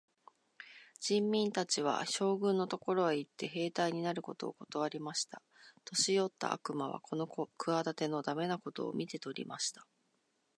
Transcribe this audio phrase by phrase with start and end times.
[0.99, 5.43] 人民たちは、将軍のところへ行って、兵隊になることをことわりました。
[5.85, 9.85] 年よった悪魔はこの企ての駄目なことを見て取りました。